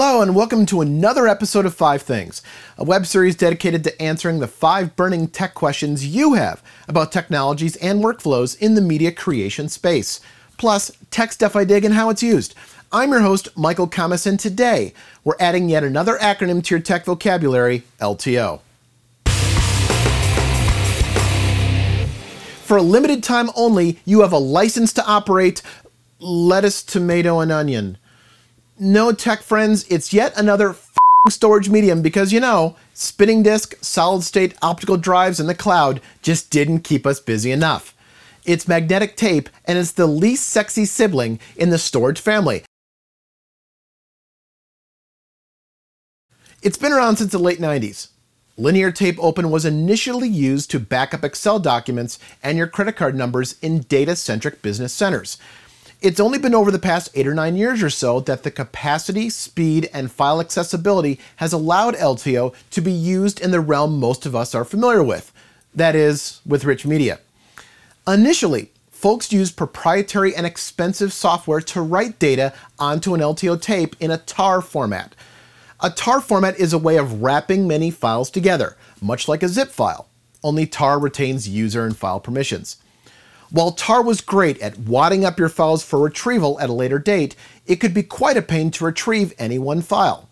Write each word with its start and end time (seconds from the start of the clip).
Hello, 0.00 0.22
and 0.22 0.32
welcome 0.32 0.64
to 0.66 0.80
another 0.80 1.26
episode 1.26 1.66
of 1.66 1.74
Five 1.74 2.02
Things, 2.02 2.40
a 2.76 2.84
web 2.84 3.04
series 3.04 3.34
dedicated 3.34 3.82
to 3.82 4.00
answering 4.00 4.38
the 4.38 4.46
five 4.46 4.94
burning 4.94 5.26
tech 5.26 5.54
questions 5.54 6.06
you 6.06 6.34
have 6.34 6.62
about 6.86 7.10
technologies 7.10 7.74
and 7.78 8.00
workflows 8.00 8.56
in 8.60 8.76
the 8.76 8.80
media 8.80 9.10
creation 9.10 9.68
space, 9.68 10.20
plus 10.56 10.92
tech 11.10 11.32
stuff 11.32 11.56
I 11.56 11.64
dig 11.64 11.84
and 11.84 11.94
how 11.94 12.10
it's 12.10 12.22
used. 12.22 12.54
I'm 12.92 13.10
your 13.10 13.22
host, 13.22 13.48
Michael 13.56 13.88
Kammes, 13.88 14.24
and 14.24 14.38
today 14.38 14.94
we're 15.24 15.34
adding 15.40 15.68
yet 15.68 15.82
another 15.82 16.16
acronym 16.18 16.62
to 16.62 16.76
your 16.76 16.80
tech 16.80 17.04
vocabulary 17.04 17.82
LTO. 18.00 18.60
For 22.62 22.76
a 22.76 22.82
limited 22.82 23.24
time 23.24 23.50
only, 23.56 23.98
you 24.04 24.20
have 24.20 24.32
a 24.32 24.38
license 24.38 24.92
to 24.92 25.04
operate 25.04 25.60
lettuce, 26.20 26.84
tomato, 26.84 27.40
and 27.40 27.50
onion. 27.50 27.98
No, 28.80 29.10
tech 29.10 29.42
friends, 29.42 29.84
it's 29.90 30.12
yet 30.12 30.32
another 30.36 30.76
storage 31.28 31.68
medium 31.68 32.00
because 32.00 32.32
you 32.32 32.38
know, 32.38 32.76
spinning 32.94 33.42
disk, 33.42 33.74
solid 33.80 34.22
state 34.22 34.54
optical 34.62 34.96
drives 34.96 35.40
and 35.40 35.48
the 35.48 35.54
cloud 35.54 36.00
just 36.22 36.50
didn't 36.50 36.80
keep 36.80 37.04
us 37.04 37.18
busy 37.18 37.50
enough. 37.50 37.92
It's 38.44 38.68
magnetic 38.68 39.16
tape 39.16 39.48
and 39.64 39.76
it's 39.76 39.90
the 39.92 40.06
least 40.06 40.48
sexy 40.48 40.84
sibling 40.84 41.40
in 41.56 41.70
the 41.70 41.78
storage 41.78 42.20
family. 42.20 42.62
It's 46.62 46.78
been 46.78 46.92
around 46.92 47.16
since 47.16 47.32
the 47.32 47.38
late 47.38 47.58
90s. 47.58 48.08
Linear 48.56 48.92
tape 48.92 49.16
open 49.20 49.50
was 49.50 49.64
initially 49.64 50.28
used 50.28 50.70
to 50.70 50.80
back 50.80 51.12
up 51.12 51.24
Excel 51.24 51.58
documents 51.58 52.18
and 52.44 52.56
your 52.56 52.66
credit 52.68 52.94
card 52.94 53.16
numbers 53.16 53.56
in 53.60 53.80
data 53.80 54.14
centric 54.14 54.62
business 54.62 54.92
centers. 54.92 55.36
It's 56.00 56.20
only 56.20 56.38
been 56.38 56.54
over 56.54 56.70
the 56.70 56.78
past 56.78 57.10
eight 57.14 57.26
or 57.26 57.34
nine 57.34 57.56
years 57.56 57.82
or 57.82 57.90
so 57.90 58.20
that 58.20 58.44
the 58.44 58.52
capacity, 58.52 59.30
speed, 59.30 59.90
and 59.92 60.12
file 60.12 60.40
accessibility 60.40 61.18
has 61.36 61.52
allowed 61.52 61.96
LTO 61.96 62.54
to 62.70 62.80
be 62.80 62.92
used 62.92 63.40
in 63.40 63.50
the 63.50 63.60
realm 63.60 63.98
most 63.98 64.24
of 64.24 64.36
us 64.36 64.54
are 64.54 64.64
familiar 64.64 65.02
with 65.02 65.32
that 65.74 65.94
is, 65.94 66.40
with 66.44 66.64
rich 66.64 66.86
media. 66.86 67.18
Initially, 68.06 68.70
folks 68.90 69.32
used 69.32 69.56
proprietary 69.56 70.34
and 70.34 70.46
expensive 70.46 71.12
software 71.12 71.60
to 71.60 71.80
write 71.80 72.18
data 72.18 72.52
onto 72.78 73.14
an 73.14 73.20
LTO 73.20 73.60
tape 73.60 73.96
in 74.00 74.10
a 74.10 74.18
TAR 74.18 74.60
format. 74.60 75.14
A 75.80 75.90
TAR 75.90 76.20
format 76.20 76.58
is 76.58 76.72
a 76.72 76.78
way 76.78 76.96
of 76.96 77.22
wrapping 77.22 77.68
many 77.68 77.90
files 77.90 78.30
together, 78.30 78.76
much 79.00 79.28
like 79.28 79.42
a 79.42 79.48
zip 79.48 79.68
file, 79.68 80.08
only 80.42 80.66
TAR 80.66 80.98
retains 80.98 81.48
user 81.48 81.84
and 81.84 81.96
file 81.96 82.20
permissions. 82.20 82.76
While 83.50 83.72
tar 83.72 84.02
was 84.02 84.20
great 84.20 84.60
at 84.60 84.78
wadding 84.78 85.24
up 85.24 85.38
your 85.38 85.48
files 85.48 85.82
for 85.82 85.98
retrieval 85.98 86.60
at 86.60 86.68
a 86.68 86.74
later 86.74 86.98
date, 86.98 87.34
it 87.66 87.76
could 87.76 87.94
be 87.94 88.02
quite 88.02 88.36
a 88.36 88.42
pain 88.42 88.70
to 88.72 88.84
retrieve 88.84 89.32
any 89.38 89.58
one 89.58 89.80
file. 89.80 90.28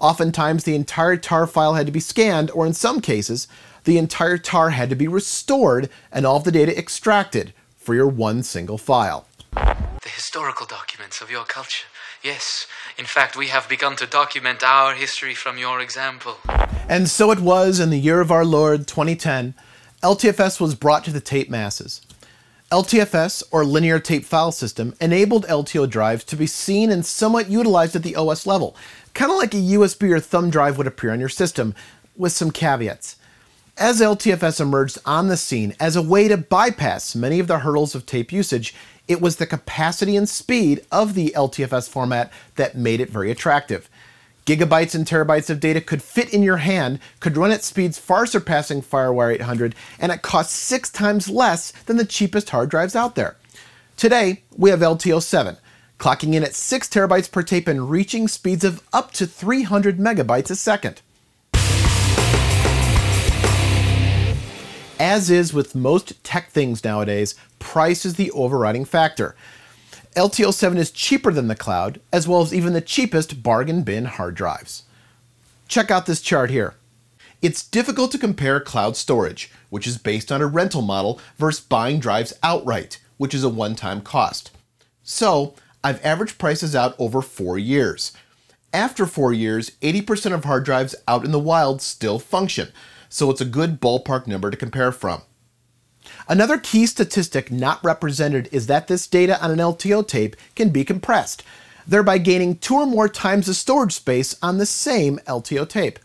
Oftentimes, 0.00 0.64
the 0.64 0.74
entire 0.74 1.16
tar 1.16 1.46
file 1.46 1.74
had 1.74 1.86
to 1.86 1.92
be 1.92 2.00
scanned, 2.00 2.50
or 2.50 2.66
in 2.66 2.72
some 2.72 3.00
cases, 3.00 3.46
the 3.84 3.98
entire 3.98 4.36
tar 4.36 4.70
had 4.70 4.90
to 4.90 4.96
be 4.96 5.06
restored 5.06 5.88
and 6.10 6.26
all 6.26 6.38
of 6.38 6.44
the 6.44 6.50
data 6.50 6.76
extracted 6.76 7.52
for 7.76 7.94
your 7.94 8.08
one 8.08 8.42
single 8.42 8.78
file. 8.78 9.28
The 9.52 10.08
historical 10.08 10.66
documents 10.66 11.20
of 11.20 11.30
your 11.30 11.44
culture. 11.44 11.86
Yes, 12.22 12.66
in 12.98 13.04
fact, 13.04 13.36
we 13.36 13.46
have 13.46 13.68
begun 13.68 13.94
to 13.96 14.06
document 14.06 14.64
our 14.64 14.94
history 14.94 15.34
from 15.34 15.56
your 15.56 15.80
example. 15.80 16.38
And 16.88 17.08
so 17.08 17.30
it 17.30 17.38
was 17.38 17.78
in 17.78 17.90
the 17.90 17.98
year 17.98 18.20
of 18.20 18.32
our 18.32 18.44
Lord 18.44 18.88
2010, 18.88 19.54
LTFS 20.02 20.60
was 20.60 20.74
brought 20.74 21.04
to 21.04 21.12
the 21.12 21.20
tape 21.20 21.48
masses. 21.48 22.00
LTFS, 22.70 23.42
or 23.50 23.64
Linear 23.64 23.98
Tape 23.98 24.24
File 24.24 24.52
System, 24.52 24.94
enabled 25.00 25.44
LTO 25.46 25.90
drives 25.90 26.22
to 26.22 26.36
be 26.36 26.46
seen 26.46 26.92
and 26.92 27.04
somewhat 27.04 27.50
utilized 27.50 27.96
at 27.96 28.04
the 28.04 28.14
OS 28.14 28.46
level, 28.46 28.76
kind 29.12 29.32
of 29.32 29.38
like 29.38 29.52
a 29.54 29.56
USB 29.56 30.12
or 30.12 30.20
thumb 30.20 30.50
drive 30.50 30.78
would 30.78 30.86
appear 30.86 31.10
on 31.10 31.18
your 31.18 31.28
system, 31.28 31.74
with 32.16 32.30
some 32.30 32.52
caveats. 32.52 33.16
As 33.76 34.00
LTFS 34.00 34.60
emerged 34.60 34.98
on 35.04 35.26
the 35.26 35.36
scene 35.36 35.74
as 35.80 35.96
a 35.96 36.02
way 36.02 36.28
to 36.28 36.36
bypass 36.36 37.16
many 37.16 37.40
of 37.40 37.48
the 37.48 37.58
hurdles 37.58 37.96
of 37.96 38.06
tape 38.06 38.30
usage, 38.30 38.72
it 39.08 39.20
was 39.20 39.36
the 39.36 39.48
capacity 39.48 40.16
and 40.16 40.28
speed 40.28 40.86
of 40.92 41.14
the 41.14 41.32
LTFS 41.34 41.88
format 41.88 42.32
that 42.54 42.76
made 42.76 43.00
it 43.00 43.10
very 43.10 43.32
attractive. 43.32 43.90
Gigabytes 44.46 44.94
and 44.94 45.06
terabytes 45.06 45.50
of 45.50 45.60
data 45.60 45.80
could 45.80 46.02
fit 46.02 46.32
in 46.32 46.42
your 46.42 46.56
hand, 46.58 46.98
could 47.20 47.36
run 47.36 47.50
at 47.50 47.62
speeds 47.62 47.98
far 47.98 48.26
surpassing 48.26 48.82
FireWire 48.82 49.34
800, 49.34 49.74
and 49.98 50.10
it 50.10 50.22
costs 50.22 50.54
six 50.54 50.90
times 50.90 51.28
less 51.28 51.72
than 51.86 51.96
the 51.96 52.04
cheapest 52.04 52.50
hard 52.50 52.70
drives 52.70 52.96
out 52.96 53.14
there. 53.14 53.36
Today, 53.96 54.42
we 54.56 54.70
have 54.70 54.80
LTO 54.80 55.22
7, 55.22 55.56
clocking 55.98 56.34
in 56.34 56.42
at 56.42 56.54
6 56.54 56.88
terabytes 56.88 57.30
per 57.30 57.42
tape 57.42 57.68
and 57.68 57.90
reaching 57.90 58.28
speeds 58.28 58.64
of 58.64 58.82
up 58.92 59.12
to 59.12 59.26
300 59.26 59.98
megabytes 59.98 60.50
a 60.50 60.56
second. 60.56 61.02
As 64.98 65.30
is 65.30 65.54
with 65.54 65.74
most 65.74 66.22
tech 66.24 66.50
things 66.50 66.84
nowadays, 66.84 67.34
price 67.58 68.04
is 68.04 68.14
the 68.14 68.30
overriding 68.32 68.84
factor. 68.84 69.34
LTO7 70.16 70.76
is 70.76 70.90
cheaper 70.90 71.32
than 71.32 71.46
the 71.46 71.54
cloud, 71.54 72.00
as 72.12 72.26
well 72.26 72.42
as 72.42 72.52
even 72.52 72.72
the 72.72 72.80
cheapest 72.80 73.44
bargain 73.44 73.82
bin 73.82 74.06
hard 74.06 74.34
drives. 74.34 74.82
Check 75.68 75.88
out 75.90 76.06
this 76.06 76.20
chart 76.20 76.50
here. 76.50 76.74
It's 77.40 77.62
difficult 77.62 78.10
to 78.12 78.18
compare 78.18 78.58
cloud 78.58 78.96
storage, 78.96 79.52
which 79.70 79.86
is 79.86 79.98
based 79.98 80.32
on 80.32 80.42
a 80.42 80.46
rental 80.46 80.82
model, 80.82 81.20
versus 81.38 81.64
buying 81.64 82.00
drives 82.00 82.32
outright, 82.42 82.98
which 83.18 83.34
is 83.34 83.44
a 83.44 83.48
one 83.48 83.76
time 83.76 84.00
cost. 84.00 84.50
So, 85.04 85.54
I've 85.84 86.04
averaged 86.04 86.38
prices 86.38 86.74
out 86.74 86.96
over 86.98 87.22
four 87.22 87.56
years. 87.56 88.12
After 88.72 89.06
four 89.06 89.32
years, 89.32 89.70
80% 89.80 90.34
of 90.34 90.44
hard 90.44 90.64
drives 90.64 90.96
out 91.06 91.24
in 91.24 91.30
the 91.30 91.38
wild 91.38 91.80
still 91.80 92.18
function, 92.18 92.72
so 93.08 93.30
it's 93.30 93.40
a 93.40 93.46
good 93.46 93.80
ballpark 93.80 94.26
number 94.26 94.50
to 94.50 94.56
compare 94.56 94.90
from. 94.90 95.22
Another 96.28 96.58
key 96.58 96.86
statistic 96.86 97.50
not 97.50 97.82
represented 97.84 98.48
is 98.52 98.66
that 98.66 98.88
this 98.88 99.06
data 99.06 99.42
on 99.42 99.50
an 99.50 99.58
LTO 99.58 100.06
tape 100.06 100.36
can 100.54 100.70
be 100.70 100.84
compressed, 100.84 101.42
thereby 101.86 102.18
gaining 102.18 102.56
two 102.56 102.74
or 102.74 102.86
more 102.86 103.08
times 103.08 103.46
the 103.46 103.54
storage 103.54 103.92
space 103.92 104.36
on 104.42 104.58
the 104.58 104.66
same 104.66 105.18
LTO 105.26 105.68
tape. 105.68 105.98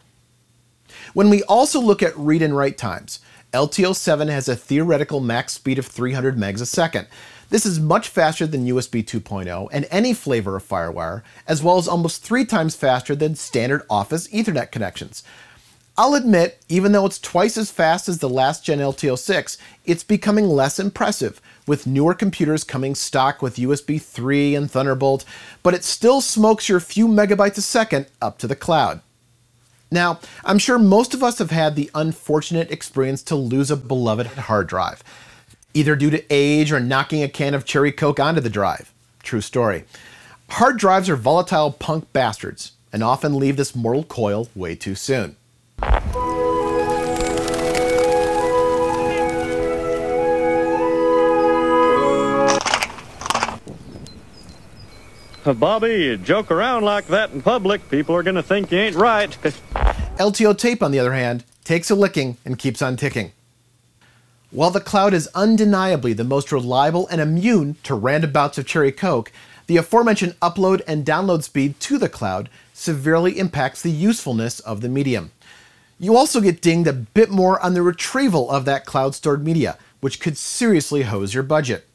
When 1.14 1.30
we 1.30 1.44
also 1.44 1.80
look 1.80 2.02
at 2.02 2.18
read 2.18 2.42
and 2.42 2.56
write 2.56 2.78
times, 2.78 3.20
LTO 3.54 3.96
7 3.96 4.28
has 4.28 4.50
a 4.50 4.56
theoretical 4.56 5.20
max 5.20 5.54
speed 5.54 5.80
of 5.80 5.86
300 5.86 6.38
megs 6.38 6.62
a 6.62 6.66
second. 6.66 7.08
This 7.50 7.66
is 7.66 7.80
much 7.80 8.10
faster 8.10 8.48
than 8.48 8.66
USB 8.66 9.06
2.0 9.06 9.70
and 9.72 9.88
any 9.92 10.14
flavor 10.14 10.56
of 10.56 10.68
FireWire, 10.68 11.22
as 11.48 11.62
well 11.64 11.78
as 11.78 11.88
almost 11.88 12.24
three 12.24 12.44
times 12.44 12.76
faster 12.76 13.16
than 13.16 13.36
standard 13.36 13.84
Office 13.90 14.28
Ethernet 14.30 14.72
connections. 14.72 15.24
I'll 15.98 16.14
admit, 16.14 16.62
even 16.68 16.92
though 16.92 17.06
it's 17.06 17.20
twice 17.20 17.58
as 17.58 17.72
fast 17.72 18.10
as 18.10 18.20
the 18.20 18.28
last 18.28 18.66
gen 18.66 18.80
LTO6, 18.80 19.58
it's 19.86 20.04
becoming 20.04 20.46
less 20.46 20.78
impressive, 20.78 21.40
with 21.66 21.88
newer 21.88 22.14
computers 22.14 22.66
coming 22.66 22.96
stock 22.96 23.42
with 23.42 23.56
USB 23.56 24.02
3 24.02 24.56
and 24.56 24.70
Thunderbolt, 24.70 25.24
but 25.64 25.74
it 25.74 25.86
still 25.86 26.20
smokes 26.20 26.68
your 26.68 26.82
few 26.82 27.08
megabytes 27.08 27.58
a 27.58 27.62
second 27.62 28.08
up 28.22 28.38
to 28.40 28.48
the 28.48 28.58
cloud. 28.58 29.00
Now, 29.90 30.20
I'm 30.44 30.60
sure 30.60 30.78
most 30.78 31.14
of 31.14 31.24
us 31.24 31.40
have 31.40 31.52
had 31.52 31.78
the 31.78 31.90
unfortunate 31.96 32.72
experience 32.72 33.24
to 33.24 33.36
lose 33.38 33.72
a 33.72 33.78
beloved 33.78 34.28
hard 34.28 34.68
drive, 34.68 35.02
either 35.74 35.96
due 35.96 36.10
to 36.10 36.26
age 36.30 36.74
or 36.74 36.82
knocking 36.82 37.24
a 37.24 37.30
can 37.30 37.54
of 37.54 37.64
cherry 37.64 37.94
coke 37.94 38.20
onto 38.20 38.42
the 38.42 38.50
drive. 38.50 38.92
True 39.24 39.40
story. 39.40 39.86
Hard 40.50 40.78
drives 40.78 41.08
are 41.08 41.16
volatile 41.16 41.72
punk 41.72 42.12
bastards 42.12 42.74
and 42.92 43.02
often 43.02 43.40
leave 43.40 43.56
this 43.56 43.74
mortal 43.74 44.04
coil 44.04 44.50
way 44.56 44.76
too 44.76 44.96
soon. 44.96 45.38
Bobby, 55.54 56.06
you 56.06 56.18
joke 56.18 56.50
around 56.50 56.84
like 56.84 57.08
that 57.08 57.32
in 57.32 57.42
public, 57.42 57.88
people 57.90 58.16
are 58.16 58.24
going 58.24 58.36
to 58.36 58.44
think 58.44 58.72
you 58.72 58.80
ain't 58.80 58.96
right. 58.96 59.30
LTO 60.18 60.58
tape, 60.58 60.82
on 60.82 60.92
the 60.92 61.00
other 61.00 61.14
hand, 61.14 61.44
takes 61.64 61.92
a 61.92 61.96
licking 61.96 62.38
and 62.44 62.58
keeps 62.58 62.82
on 62.82 62.98
ticking. 62.98 63.32
While 64.50 64.72
the 64.72 64.80
cloud 64.80 65.14
is 65.14 65.30
undeniably 65.36 66.14
the 66.14 66.24
most 66.24 66.52
reliable 66.52 67.08
and 67.10 67.22
immune 67.22 67.76
to 67.84 67.94
random 67.94 68.32
bouts 68.32 68.58
of 68.58 68.66
cherry 68.66 68.92
coke, 68.92 69.32
the 69.68 69.78
aforementioned 69.78 70.40
upload 70.40 70.82
and 70.88 71.06
download 71.06 71.44
speed 71.44 71.80
to 71.82 71.98
the 71.98 72.10
cloud 72.10 72.50
severely 72.74 73.38
impacts 73.38 73.82
the 73.82 73.92
usefulness 73.92 74.60
of 74.62 74.82
the 74.82 74.90
medium. 74.90 75.32
You 76.00 76.16
also 76.16 76.42
get 76.42 76.62
dinged 76.62 76.88
a 76.88 76.94
bit 76.94 77.30
more 77.30 77.60
on 77.62 77.74
the 77.74 77.82
retrieval 77.82 78.50
of 78.50 78.66
that 78.66 78.86
cloud 78.86 79.16
stored 79.16 79.44
media, 79.44 79.78
which 80.02 80.20
could 80.20 80.38
seriously 80.38 81.04
hose 81.04 81.34
your 81.34 81.44
budget. 81.44 81.88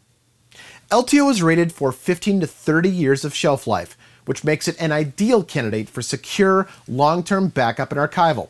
LTO 0.91 1.31
is 1.31 1.41
rated 1.41 1.73
for 1.73 1.93
15 1.93 2.41
to 2.41 2.49
30 2.49 2.89
years 2.89 3.25
of 3.25 3.33
shelf 3.33 3.69
life, 3.69 3.97
which 4.25 4.43
makes 4.43 4.67
it 4.67 4.77
an 4.81 4.91
ideal 4.91 5.45
candidate 5.45 5.89
for 5.89 6.03
secure, 6.03 6.67
long 6.89 7.23
term 7.23 7.47
backup 7.47 7.93
and 7.93 8.01
archival. 8.01 8.49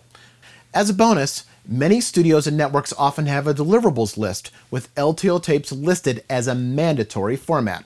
As 0.72 0.88
a 0.88 0.94
bonus, 0.94 1.44
many 1.68 2.00
studios 2.00 2.46
and 2.46 2.56
networks 2.56 2.94
often 2.96 3.26
have 3.26 3.46
a 3.46 3.52
deliverables 3.52 4.16
list 4.16 4.50
with 4.70 4.94
LTO 4.94 5.42
tapes 5.42 5.70
listed 5.70 6.24
as 6.30 6.46
a 6.48 6.54
mandatory 6.54 7.36
format. 7.36 7.84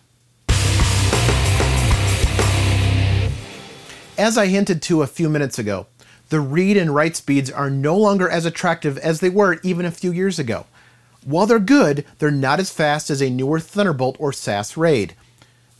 As 4.16 4.38
I 4.38 4.46
hinted 4.46 4.82
to 4.82 5.02
a 5.02 5.08
few 5.08 5.28
minutes 5.28 5.58
ago, 5.58 5.88
the 6.28 6.38
read 6.38 6.76
and 6.76 6.94
write 6.94 7.16
speeds 7.16 7.50
are 7.50 7.70
no 7.70 7.98
longer 7.98 8.28
as 8.28 8.46
attractive 8.46 8.98
as 8.98 9.18
they 9.18 9.30
were 9.30 9.58
even 9.64 9.84
a 9.84 9.90
few 9.90 10.12
years 10.12 10.38
ago. 10.38 10.66
While 11.24 11.46
they're 11.46 11.58
good, 11.58 12.04
they're 12.18 12.30
not 12.30 12.60
as 12.60 12.70
fast 12.70 13.08
as 13.08 13.22
a 13.22 13.30
newer 13.30 13.58
Thunderbolt 13.58 14.16
or 14.18 14.30
SAS 14.30 14.76
RAID. 14.76 15.14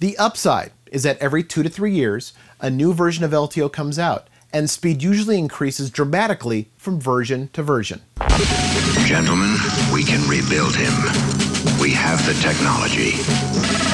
The 0.00 0.16
upside 0.16 0.72
is 0.90 1.02
that 1.02 1.18
every 1.18 1.42
two 1.42 1.62
to 1.62 1.68
three 1.68 1.92
years, 1.92 2.32
a 2.60 2.70
new 2.70 2.94
version 2.94 3.24
of 3.24 3.32
LTO 3.32 3.70
comes 3.70 3.98
out, 3.98 4.28
and 4.54 4.70
speed 4.70 5.02
usually 5.02 5.38
increases 5.38 5.90
dramatically 5.90 6.70
from 6.78 6.98
version 6.98 7.48
to 7.52 7.62
version. 7.62 8.00
Gentlemen, 9.04 9.54
we 9.92 10.02
can 10.02 10.26
rebuild 10.26 10.74
him. 10.74 10.94
We 11.78 11.90
have 11.90 12.24
the 12.24 12.32
technology. 12.40 13.12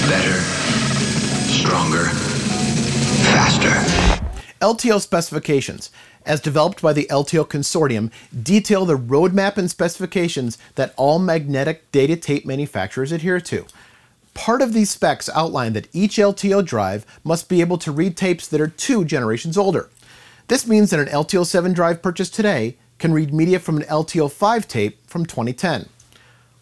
Better, 0.09 0.39
stronger, 1.51 2.05
faster. 3.35 4.21
LTO 4.61 5.01
specifications, 5.01 5.91
as 6.27 6.41
developed 6.41 6.83
by 6.83 6.93
the 6.93 7.07
LTO 7.11 7.49
Consortium, 7.49 8.11
detail 8.43 8.85
the 8.85 8.99
roadmap 8.99 9.57
and 9.57 9.71
specifications 9.71 10.59
that 10.75 10.95
all 10.97 11.19
magnetic 11.19 11.91
data 11.93 12.17
tape 12.17 12.45
manufacturers 12.45 13.13
adhere 13.13 13.41
to. 13.41 13.67
Part 14.35 14.63
of 14.63 14.73
these 14.73 14.91
specs 14.91 15.29
outline 15.35 15.73
that 15.73 15.89
each 15.93 16.17
LTO 16.17 16.65
drive 16.65 17.05
must 17.25 17.49
be 17.49 17.61
able 17.61 17.79
to 17.79 17.93
read 17.93 18.17
tapes 18.17 18.47
that 18.49 18.61
are 18.61 18.69
two 18.69 19.05
generations 19.05 19.59
older. 19.59 19.91
This 20.49 20.67
means 20.67 20.91
that 20.91 21.01
an 21.01 21.07
LTO 21.07 21.47
7 21.47 21.73
drive 21.73 22.03
purchased 22.03 22.35
today 22.35 22.77
can 22.99 23.13
read 23.13 23.33
media 23.33 23.59
from 23.59 23.79
an 23.79 23.85
LTO 23.85 24.31
5 24.31 24.69
tape 24.69 24.99
from 25.07 25.25
2010. 25.25 25.89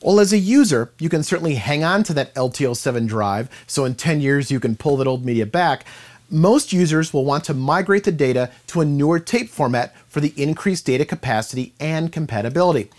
Well, 0.02 0.20
as 0.20 0.32
a 0.32 0.38
user, 0.38 0.92
you 0.98 1.08
can 1.08 1.24
certainly 1.24 1.56
hang 1.56 1.82
on 1.82 2.04
to 2.04 2.14
that 2.14 2.34
LTO 2.34 2.76
7 2.76 3.06
drive, 3.06 3.48
so 3.66 3.84
in 3.84 3.96
10 3.96 4.20
years 4.20 4.50
you 4.50 4.60
can 4.60 4.76
pull 4.76 4.96
that 4.98 5.08
old 5.08 5.24
media 5.24 5.44
back. 5.44 5.84
Most 6.30 6.74
users 6.74 7.14
will 7.14 7.24
want 7.24 7.44
to 7.44 7.54
migrate 7.54 8.04
the 8.04 8.12
data 8.12 8.50
to 8.66 8.82
a 8.82 8.84
newer 8.84 9.18
tape 9.18 9.48
format 9.48 9.96
for 10.08 10.20
the 10.20 10.34
increased 10.36 10.84
data 10.84 11.06
capacity 11.06 11.72
and 11.80 12.12
compatibility. 12.12 12.90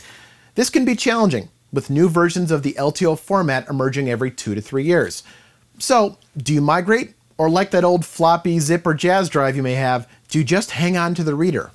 This 0.56 0.72
can 0.72 0.84
be 0.84 0.96
challenging, 0.96 1.50
with 1.72 1.92
new 1.92 2.10
versions 2.10 2.50
of 2.50 2.64
the 2.64 2.74
LTO 2.74 3.20
format 3.20 3.70
emerging 3.70 4.10
every 4.10 4.32
two 4.32 4.56
to 4.56 4.62
three 4.62 4.84
years. 4.84 5.22
So, 5.78 6.18
do 6.38 6.56
you 6.56 6.62
migrate? 6.62 7.14
Or 7.38 7.52
like 7.52 7.70
that 7.72 7.84
old 7.84 8.04
floppy 8.04 8.58
zip 8.60 8.86
or 8.88 8.96
jazz 8.96 9.30
drive 9.30 9.56
you 9.56 9.64
may 9.64 9.76
have, 9.76 10.10
do 10.28 10.40
you 10.40 10.44
just 10.44 10.72
hang 10.72 10.98
on 10.98 11.14
to 11.14 11.24
the 11.24 11.36
reader? 11.36 11.72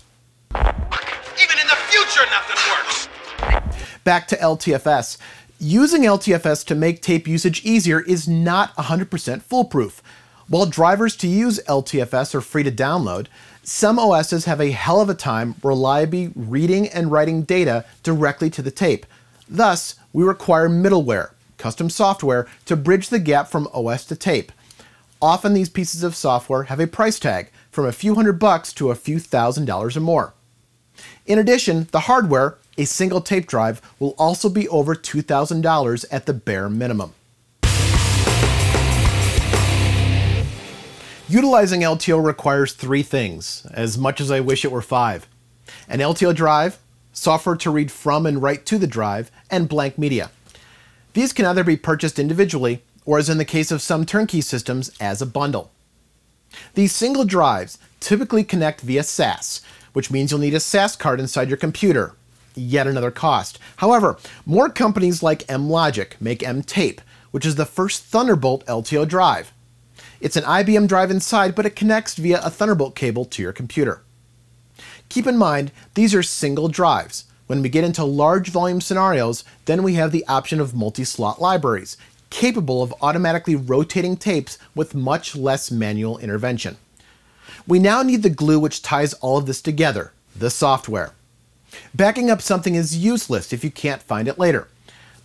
Even 0.57 1.59
in 1.61 1.69
the 1.69 1.79
future, 1.89 2.27
nothing 2.31 2.59
works. 2.73 3.09
Back 4.03 4.27
to 4.29 4.37
LTFS. 4.37 5.19
Using 5.61 6.03
LTFS 6.03 6.67
to 6.67 6.75
make 6.75 7.01
tape 7.01 7.29
usage 7.29 7.65
easier 7.65 8.01
is 8.01 8.27
not 8.27 8.75
100% 8.75 9.41
foolproof. 9.41 10.03
While 10.47 10.67
drivers 10.67 11.17
to 11.17 11.27
use 11.27 11.59
LTFS 11.67 12.35
are 12.35 12.41
free 12.43 12.63
to 12.65 12.71
download, 12.71 13.29
some 13.63 13.99
OSs 13.99 14.45
have 14.45 14.61
a 14.61 14.73
hell 14.73 15.01
of 15.01 15.09
a 15.09 15.15
time 15.15 15.55
reliably 15.63 16.33
reading 16.37 16.87
and 16.89 17.11
writing 17.11 17.43
data 17.43 17.87
directly 18.03 18.51
to 18.51 18.61
the 18.61 18.71
tape. 18.71 19.07
Thus, 19.49 19.95
we 20.13 20.23
require 20.23 20.69
middleware, 20.69 21.31
custom 21.57 21.89
software, 21.89 22.47
to 22.67 22.77
bridge 22.77 23.09
the 23.09 23.19
gap 23.19 23.49
from 23.49 23.69
OS 23.73 24.05
to 24.07 24.17
tape. 24.17 24.53
Often 25.23 25.55
these 25.55 25.71
pieces 25.71 26.03
of 26.03 26.15
software 26.15 26.65
have 26.65 26.81
a 26.81 26.87
price 26.87 27.19
tag 27.19 27.51
from 27.71 27.87
a 27.87 27.93
few 27.93 28.15
hundred 28.15 28.39
bucks 28.39 28.75
to 28.75 28.91
a 28.91 28.95
few 28.95 29.19
thousand 29.19 29.65
dollars 29.65 29.97
or 29.97 30.01
more. 30.01 30.35
In 31.25 31.39
addition, 31.39 31.89
the 31.91 32.01
hardware, 32.01 32.59
a 32.77 32.85
single 32.85 33.23
tape 33.23 33.47
drive, 33.47 33.81
will 33.99 34.15
also 34.19 34.51
be 34.51 34.69
over 34.69 34.95
$2,000 34.95 36.05
at 36.11 36.27
the 36.27 36.35
bare 36.35 36.69
minimum. 36.69 37.15
Utilizing 41.29 41.81
LTO 41.81 42.23
requires 42.23 42.75
three 42.75 43.03
things, 43.03 43.67
as 43.73 43.97
much 43.97 44.21
as 44.21 44.31
I 44.31 44.41
wish 44.41 44.63
it 44.63 44.71
were 44.71 44.83
five 44.83 45.27
an 45.89 46.01
LTO 46.01 46.35
drive, 46.35 46.79
software 47.15 47.57
to 47.57 47.71
read 47.71 47.91
from 47.91 48.27
and 48.27 48.43
write 48.43 48.67
to 48.67 48.77
the 48.77 48.87
drive, 48.87 49.31
and 49.51 49.67
blank 49.67 49.97
media. 49.97 50.31
These 51.15 51.33
can 51.33 51.47
either 51.47 51.65
be 51.65 51.79
purchased 51.79 52.19
individually, 52.19 52.83
or 53.07 53.19
as 53.19 53.31
in 53.31 53.39
the 53.39 53.45
case 53.47 53.71
of 53.71 53.81
some 53.81 54.05
turnkey 54.05 54.43
systems, 54.43 54.91
as 55.01 55.23
a 55.23 55.27
bundle. 55.27 55.71
These 56.75 56.93
single 56.93 57.25
drives 57.25 57.79
typically 58.01 58.45
connect 58.45 58.83
via 58.83 59.03
SAS, 59.03 59.63
which 59.95 60.11
means 60.11 60.31
you'll 60.31 60.41
need 60.41 60.55
a 60.55 60.61
SAS 60.61 60.95
card 60.95 61.21
inside 61.21 61.49
your 61.49 61.57
computer. 61.57 62.15
Yet 62.55 62.87
another 62.87 63.11
cost. 63.11 63.59
However, 63.77 64.19
more 64.45 64.69
companies 64.69 65.23
like 65.23 65.51
M-Logic 65.51 66.17
make 66.21 66.47
M-Tape, 66.47 67.01
which 67.31 67.47
is 67.47 67.55
the 67.55 67.65
first 67.65 68.05
Thunderbolt 68.05 68.67
LTO 68.67 69.09
drive. 69.09 69.54
It's 70.25 70.37
an 70.37 70.45
IBM 70.45 70.89
drive 70.89 71.11
inside, 71.11 71.55
but 71.55 71.67
it 71.67 71.77
connects 71.77 72.15
via 72.15 72.41
a 72.41 72.49
Thunderbolt 72.49 72.95
cable 72.95 73.27
to 73.27 73.43
your 73.43 73.53
computer. 73.53 74.01
Keep 75.11 75.27
in 75.27 75.37
mind, 75.37 75.71
these 75.93 76.15
are 76.15 76.23
single 76.23 76.69
drives. 76.69 77.25
When 77.47 77.61
we 77.61 77.69
get 77.69 77.85
into 77.85 78.05
large 78.05 78.49
volume 78.49 78.81
scenarios, 78.81 79.45
then 79.67 79.83
we 79.83 79.97
have 79.97 80.13
the 80.13 80.27
option 80.27 80.61
of 80.61 80.75
multi-slot 80.75 81.43
libraries, 81.43 81.99
capable 82.31 82.83
of 82.83 82.95
automatically 83.03 83.55
rotating 83.55 84.17
tapes 84.17 84.57
with 84.75 84.95
much 84.95 85.37
less 85.37 85.71
manual 85.71 86.17
intervention. 86.17 86.79
We 87.67 87.79
now 87.79 88.03
need 88.03 88.23
the 88.23 88.31
glue 88.31 88.59
which 88.59 88.81
ties 88.81 89.13
all 89.13 89.37
of 89.37 89.45
this 89.45 89.61
together, 89.61 90.15
the 90.35 90.49
software. 90.49 91.13
Backing 91.93 92.31
up 92.31 92.41
something 92.41 92.77
is 92.77 92.97
useless 92.97 93.53
if 93.53 93.63
you 93.63 93.71
can't 93.71 94.03
find 94.03 94.27
it 94.27 94.39
later. 94.39 94.69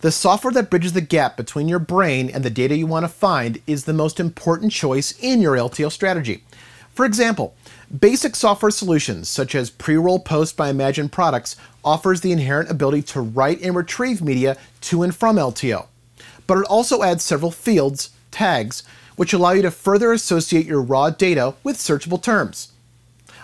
The 0.00 0.10
software 0.10 0.52
that 0.54 0.70
bridges 0.70 0.94
the 0.94 1.02
gap 1.02 1.36
between 1.36 1.68
your 1.68 1.78
brain 1.78 2.30
and 2.30 2.42
the 2.42 2.48
data 2.48 2.74
you 2.74 2.86
want 2.86 3.04
to 3.04 3.08
find 3.08 3.60
is 3.66 3.84
the 3.84 3.92
most 3.92 4.18
important 4.18 4.72
choice 4.72 5.12
in 5.20 5.42
your 5.42 5.56
LTO 5.56 5.92
strategy. 5.92 6.42
For 6.94 7.04
example, 7.04 7.54
basic 8.00 8.34
software 8.34 8.70
solutions 8.70 9.28
such 9.28 9.54
as 9.54 9.68
Pre-Roll 9.68 10.20
Post 10.20 10.56
by 10.56 10.70
Imagine 10.70 11.10
Products 11.10 11.54
offers 11.84 12.22
the 12.22 12.32
inherent 12.32 12.70
ability 12.70 13.02
to 13.02 13.20
write 13.20 13.60
and 13.60 13.76
retrieve 13.76 14.22
media 14.22 14.56
to 14.82 15.02
and 15.02 15.14
from 15.14 15.36
LTO. 15.36 15.86
But 16.46 16.56
it 16.56 16.64
also 16.64 17.02
adds 17.02 17.22
several 17.22 17.50
fields, 17.50 18.08
tags, 18.30 18.82
which 19.16 19.34
allow 19.34 19.50
you 19.50 19.60
to 19.60 19.70
further 19.70 20.12
associate 20.12 20.64
your 20.64 20.80
raw 20.80 21.10
data 21.10 21.52
with 21.62 21.76
searchable 21.76 22.22
terms. 22.22 22.72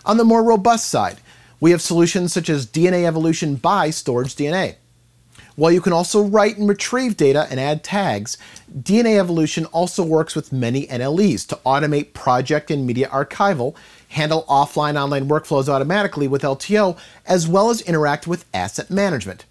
On 0.06 0.16
the 0.16 0.24
more 0.24 0.42
robust 0.42 0.88
side, 0.88 1.18
we 1.60 1.70
have 1.72 1.82
solutions 1.82 2.32
such 2.32 2.48
as 2.48 2.66
DNA 2.66 3.04
Evolution 3.04 3.56
by 3.56 3.90
Storage 3.90 4.34
DNA. 4.34 4.76
While 5.56 5.72
you 5.72 5.80
can 5.80 5.94
also 5.94 6.22
write 6.22 6.58
and 6.58 6.68
retrieve 6.68 7.16
data 7.16 7.46
and 7.50 7.58
add 7.58 7.82
tags, 7.82 8.36
DNA 8.78 9.18
Evolution 9.18 9.64
also 9.66 10.04
works 10.04 10.36
with 10.36 10.52
many 10.52 10.86
NLEs 10.86 11.46
to 11.48 11.58
automate 11.64 12.12
project 12.12 12.70
and 12.70 12.86
media 12.86 13.08
archival, 13.08 13.74
handle 14.08 14.44
offline 14.50 15.00
online 15.00 15.30
workflows 15.30 15.66
automatically 15.66 16.28
with 16.28 16.42
LTO, 16.42 16.98
as 17.24 17.48
well 17.48 17.70
as 17.70 17.80
interact 17.80 18.26
with 18.26 18.44
asset 18.52 18.90
management. 18.90 19.46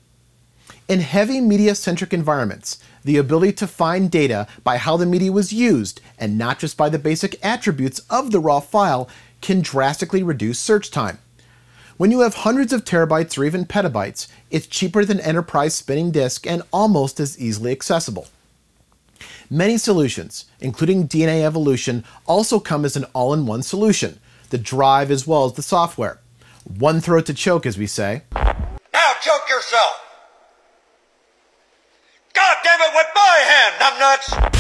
In 0.88 1.00
heavy 1.00 1.42
media 1.42 1.74
centric 1.74 2.14
environments, 2.14 2.78
the 3.04 3.18
ability 3.18 3.54
to 3.54 3.66
find 3.66 4.12
data 4.12 4.48
by 4.64 4.78
how 4.78 4.98
the 4.98 5.08
media 5.08 5.32
was 5.32 5.52
used 5.52 6.02
and 6.20 6.38
not 6.38 6.60
just 6.60 6.78
by 6.78 6.88
the 6.88 7.00
basic 7.00 7.44
attributes 7.44 7.98
of 8.12 8.30
the 8.30 8.40
raw 8.40 8.60
file 8.60 9.10
can 9.42 9.62
drastically 9.62 10.22
reduce 10.22 10.60
search 10.60 10.92
time. 10.92 11.18
When 11.98 12.12
you 12.12 12.22
have 12.22 12.34
hundreds 12.34 12.74
of 12.74 12.84
terabytes 12.84 13.38
or 13.38 13.46
even 13.46 13.66
petabytes, 13.66 14.28
it's 14.52 14.68
cheaper 14.68 15.06
than 15.06 15.22
enterprise 15.22 15.76
spinning 15.76 16.12
disk 16.12 16.46
and 16.46 16.62
almost 16.74 17.22
as 17.22 17.40
easily 17.40 17.72
accessible. 17.72 18.28
Many 19.50 19.78
solutions, 19.78 20.44
including 20.60 21.08
DNA 21.08 21.44
Evolution, 21.44 22.04
also 22.26 22.60
come 22.60 22.84
as 22.84 22.98
an 22.98 23.06
all 23.14 23.34
in 23.34 23.46
one 23.46 23.64
solution 23.64 24.20
the 24.50 24.58
drive 24.58 25.10
as 25.10 25.26
well 25.26 25.46
as 25.46 25.54
the 25.54 25.64
software. 25.64 26.20
One 26.66 27.00
throat 27.00 27.26
to 27.28 27.34
choke, 27.34 27.66
as 27.66 27.78
we 27.78 27.88
say. 27.88 28.24
Now 28.34 29.14
choke 29.22 29.50
yourself. 29.50 30.02
God 32.34 32.58
damn 32.64 32.82
it, 32.82 32.94
with 32.94 33.08
my 33.16 33.38
hand, 33.48 33.76
numbnuts! 33.80 34.55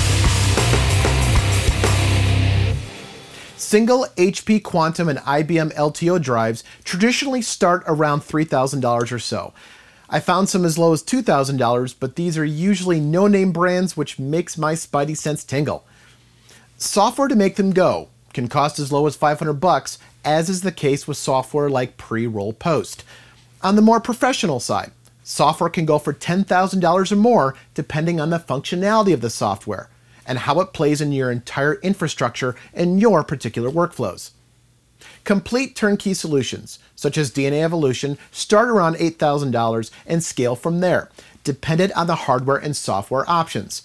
Single 3.66 4.06
HP 4.16 4.62
Quantum 4.62 5.10
and 5.10 5.18
IBM 5.18 5.74
LTO 5.74 6.22
drives 6.22 6.64
traditionally 6.84 7.42
start 7.42 7.84
around 7.88 8.22
$3,000 8.22 9.12
or 9.12 9.18
so. 9.18 9.54
I 10.08 10.20
found 10.20 10.50
some 10.50 10.64
as 10.66 10.78
low 10.78 10.94
as 10.94 11.02
$2,000, 11.02 11.96
but 12.00 12.16
these 12.16 12.38
are 12.38 12.46
usually 12.46 13.00
no 13.00 13.26
name 13.26 13.52
brands, 13.52 13.98
which 13.98 14.20
makes 14.20 14.56
my 14.56 14.74
spidey 14.74 15.18
sense 15.18 15.44
tingle. 15.44 15.84
Software 16.78 17.28
to 17.28 17.36
make 17.36 17.56
them 17.56 17.72
go 17.72 18.10
can 18.36 18.48
cost 18.48 18.78
as 18.78 18.92
low 18.92 19.08
as 19.08 19.16
500 19.16 19.54
bucks, 19.54 19.98
as 20.24 20.48
is 20.48 20.62
the 20.62 20.72
case 20.72 21.08
with 21.08 21.18
software 21.18 21.70
like 21.70 21.98
Pre-Roll 21.98 22.54
Post. 22.54 23.04
On 23.64 23.76
the 23.76 23.82
more 23.82 24.00
professional 24.00 24.60
side, 24.60 24.92
software 25.24 25.72
can 25.72 25.88
go 25.88 25.98
for 25.98 26.14
$10,000 26.14 27.12
or 27.12 27.16
more 27.16 27.56
depending 27.74 28.22
on 28.22 28.30
the 28.30 28.38
functionality 28.38 29.12
of 29.12 29.22
the 29.22 29.32
software 29.32 29.90
and 30.26 30.40
how 30.40 30.60
it 30.60 30.74
plays 30.74 31.02
in 31.02 31.12
your 31.12 31.32
entire 31.32 31.76
infrastructure 31.76 32.56
and 32.74 33.00
your 33.00 33.24
particular 33.24 33.70
workflows. 33.70 34.32
Complete 35.24 35.76
turnkey 35.76 36.14
solutions, 36.14 36.80
such 36.96 37.18
as 37.18 37.32
DNA 37.32 37.64
Evolution, 37.64 38.18
start 38.32 38.70
around 38.70 38.96
$8,000 38.96 39.92
and 40.06 40.24
scale 40.24 40.56
from 40.56 40.80
there, 40.80 41.10
dependent 41.44 41.92
on 41.94 42.08
the 42.08 42.16
hardware 42.16 42.58
and 42.58 42.76
software 42.76 43.30
options. 43.30 43.84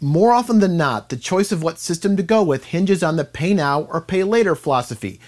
More 0.00 0.32
often 0.32 0.60
than 0.60 0.76
not, 0.76 1.08
the 1.08 1.16
choice 1.16 1.52
of 1.52 1.62
what 1.62 1.78
system 1.78 2.16
to 2.16 2.22
go 2.22 2.42
with 2.42 2.64
hinges 2.66 3.02
on 3.02 3.16
the 3.16 3.24
pay 3.24 3.52
now 3.54 3.82
or 3.82 4.00
pay 4.00 4.24
later 4.24 4.54
philosophy. 4.54 5.20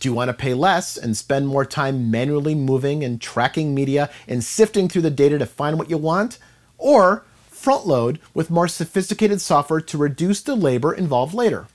Do 0.00 0.08
you 0.08 0.14
want 0.14 0.30
to 0.30 0.34
pay 0.34 0.54
less 0.54 0.96
and 0.96 1.16
spend 1.16 1.46
more 1.46 1.64
time 1.64 2.10
manually 2.10 2.54
moving 2.54 3.04
and 3.04 3.20
tracking 3.20 3.74
media 3.74 4.10
and 4.26 4.42
sifting 4.42 4.88
through 4.88 5.02
the 5.02 5.10
data 5.10 5.38
to 5.38 5.46
find 5.46 5.78
what 5.78 5.90
you 5.90 5.98
want? 5.98 6.38
Or 6.78 7.24
front 7.64 7.86
load 7.86 8.20
with 8.34 8.50
more 8.50 8.68
sophisticated 8.68 9.40
software 9.40 9.80
to 9.80 9.98
reduce 9.98 10.42
the 10.42 10.54
labor 10.54 10.92
involved 10.92 11.32
later? 11.32 11.66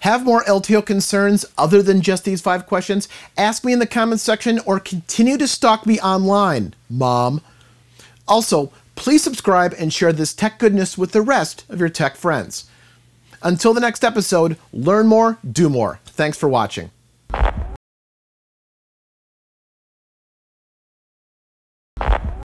Have 0.00 0.24
more 0.24 0.42
LTO 0.42 0.84
concerns 0.84 1.44
other 1.56 1.82
than 1.82 2.00
just 2.00 2.24
these 2.24 2.40
five 2.40 2.66
questions? 2.66 3.08
Ask 3.38 3.64
me 3.64 3.72
in 3.72 3.78
the 3.78 3.86
comments 3.86 4.24
section 4.24 4.58
or 4.66 4.80
continue 4.80 5.38
to 5.38 5.46
stalk 5.46 5.86
me 5.86 6.00
online, 6.00 6.74
Mom. 6.90 7.42
Also, 8.26 8.72
please 8.96 9.22
subscribe 9.22 9.72
and 9.78 9.92
share 9.92 10.12
this 10.12 10.34
tech 10.34 10.58
goodness 10.58 10.98
with 10.98 11.12
the 11.12 11.22
rest 11.22 11.64
of 11.68 11.78
your 11.78 11.88
tech 11.88 12.16
friends. 12.16 12.68
Until 13.42 13.72
the 13.72 13.80
next 13.80 14.02
episode, 14.02 14.56
learn 14.72 15.06
more, 15.06 15.38
do 15.48 15.68
more. 15.68 16.00
Thanks 16.06 16.36
for 16.36 16.48
watching. 16.48 16.90